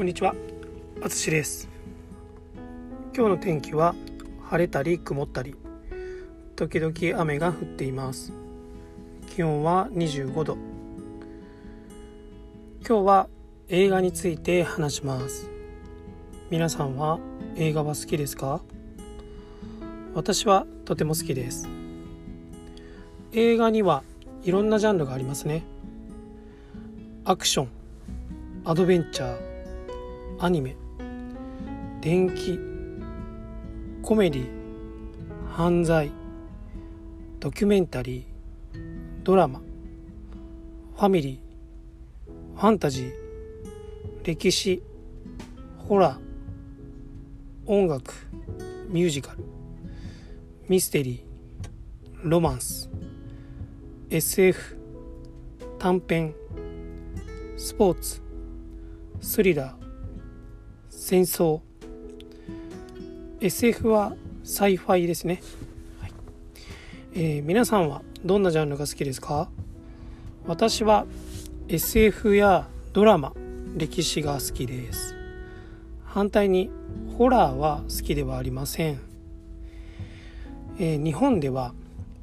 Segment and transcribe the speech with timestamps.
[0.00, 0.34] こんにちは、
[1.02, 1.68] あつしです。
[3.14, 3.94] 今日の天気は
[4.44, 5.54] 晴れたり曇ったり。
[6.56, 8.32] 時々雨が降っています。
[9.28, 10.56] 気温は25度。
[12.80, 13.28] 今日は
[13.68, 15.50] 映画について話します。
[16.48, 17.20] 皆さんは
[17.56, 18.62] 映画は好きですか？
[20.14, 21.68] 私はとても好きです。
[23.32, 24.02] 映画には
[24.44, 25.62] いろんなジャンルがありますね。
[27.26, 27.68] アクション
[28.64, 29.49] アドベンチャー
[30.42, 30.74] アニメ。
[32.00, 32.58] 電気
[34.00, 34.48] コメディ
[35.50, 36.10] 犯罪
[37.38, 44.82] ドキュメンタリードラマファミリーファンタジー歴史
[45.76, 46.20] ホラー
[47.66, 48.14] 音楽
[48.88, 49.44] ミュージカル
[50.68, 52.88] ミステリーロマンス
[54.08, 54.78] SF
[55.78, 56.34] 短編
[57.58, 58.22] スポーツ
[59.20, 59.79] スリラー
[61.02, 61.60] 戦争。
[63.40, 65.40] SF は sci-fi ですね、
[65.98, 66.12] はい。
[67.14, 69.48] えー、皆さんはどんなジャンルが好きですか？
[70.46, 71.06] 私は
[71.68, 73.32] SF やドラマ
[73.78, 75.16] 歴史が好きです。
[76.04, 76.70] 反対に
[77.16, 79.00] ホラーは好きではありません、
[80.78, 81.72] えー、日本では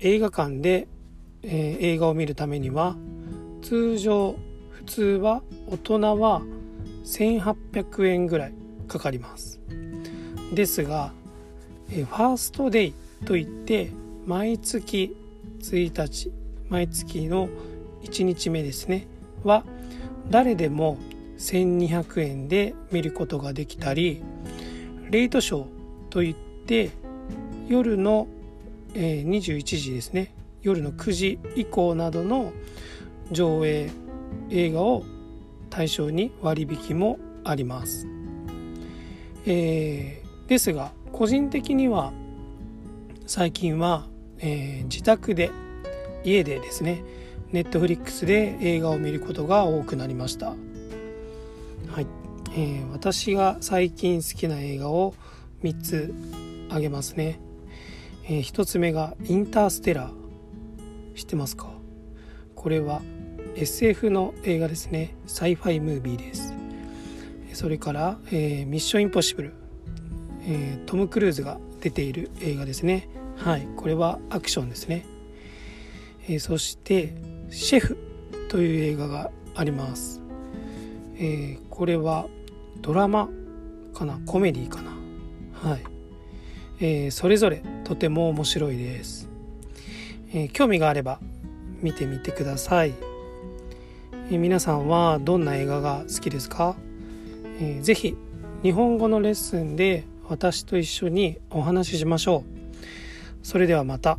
[0.00, 0.88] 映画館で、
[1.44, 2.96] えー、映画を見るためには
[3.62, 4.34] 通常
[4.70, 6.42] 普通は大人は
[7.04, 9.60] 1800円ぐらいかかります
[10.52, 11.12] ですが
[11.88, 13.90] ファーストデイといって
[14.26, 15.16] 毎月
[15.60, 16.32] 1日
[16.68, 17.48] 毎月の
[18.02, 19.06] 1日目ですね
[19.44, 19.64] は
[20.30, 20.98] 誰でも
[21.38, 24.22] 1200円で見ることができたり
[25.10, 25.66] レイトショー
[26.10, 26.90] といって
[27.68, 28.26] 夜の、
[28.94, 32.52] え21時ですね夜の9時以降などの
[33.30, 33.90] 上映
[34.50, 35.04] 映画を
[35.70, 38.06] 対象に割引もあります。
[39.46, 42.12] えー、ですが個人的には
[43.26, 44.06] 最近は、
[44.38, 45.50] えー、自宅で
[46.24, 47.02] 家でですね
[47.52, 50.54] ネットフリックスで映画を見ることが多くなりました、は
[52.00, 52.06] い。
[52.52, 55.14] えー、私が最近好きな映画を
[55.62, 56.14] 3つ
[56.68, 57.38] 挙げますね、
[58.24, 60.12] えー、1つ目が「インターステラー」
[61.14, 61.72] 知ってますか？
[62.54, 63.02] これは
[63.56, 65.14] SF の映画ですね。
[65.26, 66.53] サイファイムービーです。
[67.54, 69.52] それから、えー、ミッションインポッシブル、
[70.46, 73.08] えー、トム・クルーズが出ている映画ですね。
[73.36, 75.04] はいこれはアクションですね、
[76.28, 77.14] えー、そして
[77.50, 77.98] シェフ
[78.48, 80.20] という映画があります、
[81.16, 82.26] えー、これは
[82.80, 83.28] ドラマ
[83.92, 84.20] かな？
[84.24, 84.92] コメディかな？
[85.68, 85.82] はい、
[86.80, 89.28] えー、それぞれとても面白いです、
[90.32, 91.18] えー、興味があれば
[91.80, 92.94] 見てみてください、
[94.30, 96.76] え、皆さんはどんな映画が好きですか？
[97.60, 98.16] えー、ぜひ
[98.62, 102.44] 日本語のレッスンで私と一緒にお話ししましょ
[103.42, 103.46] う。
[103.46, 104.18] それではまた。